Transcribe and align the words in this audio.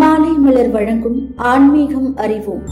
மாலை 0.00 0.30
மலர் 0.30 0.70
வழங்கும் 0.70 1.34
ஆன்மீகம் 1.36 2.16
அறிவோம். 2.16 2.62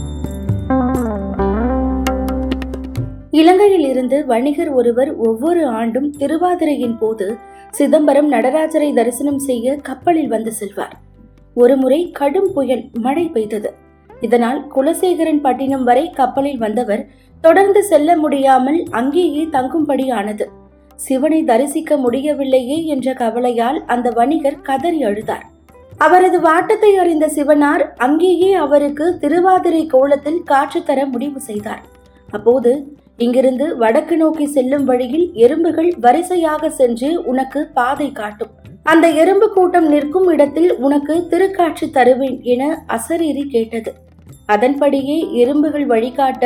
இலங்கையில் 3.31 3.87
இருந்து 3.89 4.25
வணிகர் 4.25 4.71
ஒருவர் 4.71 5.15
ஒவ்வொரு 5.15 5.67
ஆண்டும் 5.67 6.13
திருவாதிரையின் 6.19 6.97
போது 6.97 7.37
சிதம்பரம் 7.71 8.31
நடராஜரை 8.31 8.93
தரிசனம் 8.93 9.39
செய்ய 9.39 9.75
கப்பலில் 9.75 10.27
வந்து 10.27 10.51
செல்வார். 10.51 10.95
ஒருமுறை 11.53 12.11
கடும் 12.11 12.53
புயல் 12.53 12.89
மழை 13.01 13.27
பெய்தது. 13.27 13.73
இதனால் 14.21 14.67
குலசேகரன் 14.75 15.41
பட்டினம் 15.41 15.83
வரை 15.83 16.09
கப்பலில் 16.09 16.57
வந்தவர் 16.57 17.07
தொடர்ந்து 17.41 17.83
செல்ல 17.83 18.17
முடியாமல் 18.17 18.83
அங்கேயே 18.89 19.43
தங்கும்படி 19.43 20.11
ஆனது 20.11 20.49
சிவனை 20.95 21.43
தரிசிக்க 21.43 21.97
முடியவில்லையே 21.97 22.85
என்ற 22.85 23.13
கவலையால் 23.13 23.85
அந்த 23.85 24.09
வணிகர் 24.09 24.61
கதறி 24.61 25.03
அழுதார். 25.03 25.45
அவரது 26.03 26.37
வாட்டத்தை 26.39 26.91
அறிந்த 27.01 27.25
சிவனார் 27.35 27.83
அங்கேயே 28.05 28.51
அவருக்கு 28.65 29.05
திருவாதிரை 29.23 29.83
கோலத்தில் 29.85 30.41
காற்று 30.43 30.79
தர 30.83 30.99
முடிவு 31.05 31.39
செய்தார். 31.49 31.83
அப்போது 32.29 32.71
இங்கிருந்து 33.17 33.65
வடக்கு 33.77 34.15
நோக்கி 34.17 34.45
செல்லும் 34.45 34.85
வழியில் 34.85 35.27
எறும்புகள் 35.45 35.89
வரிசையாக 36.05 36.69
சென்று 36.79 37.09
உனக்கு 37.23 37.59
பாதை 37.73 38.11
காட்டும். 38.11 38.51
அந்த 38.83 39.07
எறும்பு 39.21 39.47
கூட்டம் 39.53 39.87
நிற்கும் 39.89 40.27
இடத்தில் 40.33 40.71
உனக்கு 40.85 41.15
திருக்காட்சி 41.31 41.87
தருவேன் 41.97 42.37
என 42.53 42.71
அசரீரி 42.95 43.43
கேட்டது. 43.55 43.91
அதன்படியே 44.45 45.17
எறும்புகள் 45.41 45.85
வழிகாட்ட 45.85 46.45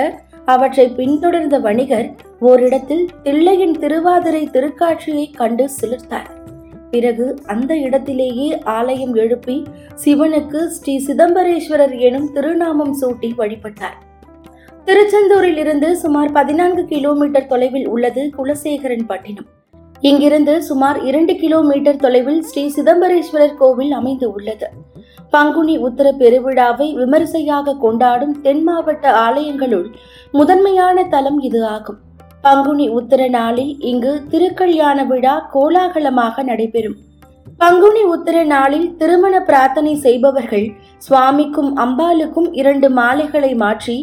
அவற்றை 0.54 0.88
பின்தொடர்ந்த 0.98 1.55
வணிகர் 1.60 2.10
ஓரிடத்தில் 2.49 3.05
தில்லையின் 3.24 3.77
திருவாதிரை 3.84 4.44
திருக்காட்சியை 4.55 5.26
கண்டு 5.41 5.68
சிலிர்த்தார். 5.77 6.27
பிறகு 6.95 7.27
அந்த 7.54 7.72
இடத்திலேயே 7.88 8.49
ஆலயம் 8.80 9.16
எழுப்பி 9.23 9.58
சிவனுக்கு 10.04 10.62
ஸ்ரீ 10.77 10.95
சிதம்பரேஸ்வரர் 11.08 11.95
எனும் 12.08 12.30
திருநாமம் 12.35 12.95
சூட்டி 13.02 13.31
வழிபட்டார். 13.41 13.99
திருச்செந்தூரில் 14.88 15.60
இருந்து 15.63 15.88
சுமார் 16.01 16.32
பதினான்கு 16.32 16.84
கிலோமீட்டர் 16.93 17.48
தொலைவில் 17.51 17.88
உள்ளது 17.93 18.23
குலசேகரன் 18.38 19.07
பட்டினம். 19.12 19.48
இங்கிருந்து 20.10 20.54
சுமார் 20.70 20.98
இரண்டு 21.10 21.34
கிலோமீட்டர் 21.43 22.01
தொலைவில் 22.04 22.41
ஸ்ரீ 22.49 22.63
சிதம்பரேஸ்வரர் 22.76 23.57
கோவில் 23.62 23.93
அமைந்து 23.99 24.27
உள்ளது. 24.34 24.68
பங்குனி 25.34 25.76
உத்தர 25.88 26.07
பெருவிழாவை 26.20 26.88
விமரிசையாக 26.99 27.77
கொண்டாடும் 27.85 28.35
தென் 28.46 28.63
மாவட்ட 28.63 29.05
ஆலயங்களுள் 29.26 29.88
முதன்மையான 30.40 31.07
தலம் 31.16 31.40
இது 31.49 31.62
ஆகும். 31.76 31.99
பங்குனி 32.46 32.85
உத்தர 32.90 33.21
நாளில் 33.35 33.71
இங்கு 33.91 34.12
திருக்கல்யாண 34.32 34.98
விழா 35.12 35.35
கோலாகலமாக 35.54 36.43
நடைபெறும். 36.49 36.98
பங்குனி 37.57 38.04
உத்தர 38.15 38.38
நாளில் 38.51 38.88
திருமண 38.98 39.35
பிரார்த்தனை 39.40 39.93
செய்பவர்கள் 40.05 40.68
சுவாமிக்கும் 40.98 41.71
அம்பாளுக்கும் 41.84 42.49
இரண்டு 42.60 42.88
மாலைகளை 42.90 43.51
மாற்றி 43.63 43.98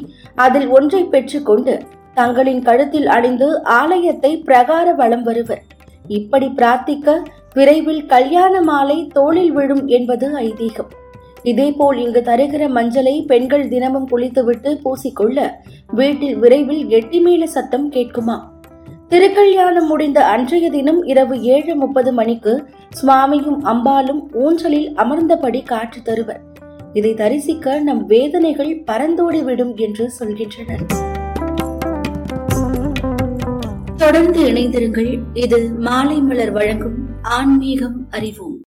அதில் 0.45 0.69
ஒன்றை 0.69 1.03
பெற்றுக்கொண்டு 1.05 1.75
தங்களின் 2.15 2.63
கழுத்தில் 2.69 3.09
அணிந்து 3.17 3.49
ஆலயத்தை 3.63 4.33
பிரகார 4.49 4.89
வலம் 4.95 5.25
வருவர். 5.29 5.63
இப்படி 6.19 6.49
பிரார்த்திக்க 6.59 7.17
விரைவில் 7.55 8.03
கல்யாண 8.07 8.55
மாலை 8.71 8.99
தோளில் 9.19 9.53
விழும் 9.53 9.85
என்பது 9.99 10.29
ஐதீகம். 10.49 10.91
இதேபோல் 11.43 11.99
இங்கு 11.99 12.21
தருகிற 12.21 12.65
மஞ்சளை 12.69 13.27
பெண்கள் 13.27 13.69
தினமும் 13.69 14.09
குளித்துவிட்டு 14.09 14.81
பூசிக்கொள்ள 14.85 15.51
வீட்டில் 15.87 16.37
விரைவில் 16.37 16.87
எட்டிமேல 16.87 17.45
சத்தம் 17.45 17.93
கேட்குமா? 17.93 18.41
திருக்கல்யாணம் 19.09 19.87
முடிந்த 19.87 20.27
அன்றைய 20.27 20.71
தினம் 20.71 21.03
இரவு 21.03 21.43
ஏழு 21.43 21.75
முப்பது 21.75 22.13
மணிக்கு 22.13 22.65
சுவாமியும் 22.91 23.65
அம்பாலும் 23.65 24.21
ஊஞ்சலில் 24.33 24.95
அமர்ந்தபடி 24.95 25.63
காற்று 25.63 26.03
தருவர். 26.03 26.41
இதை 26.93 27.15
தரிசிக்க 27.15 27.81
நம் 27.81 28.07
வேதனைகள் 28.07 28.83
பறந்தோடி 28.87 29.45
விடும் 29.45 29.77
என்று 29.77 30.11
சொல்கின்றனர். 30.21 30.85
தொடர்ந்து 33.97 34.41
இணைந்திருங்கள். 34.53 35.19
இது 35.35 35.71
மாலை 35.79 36.21
மலர் 36.21 36.53
வழங்கும் 36.53 37.07
ஆன்மீகம் 37.23 38.07
அறிவோம். 38.11 38.59